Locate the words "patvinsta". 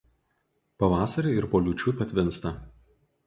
2.01-2.55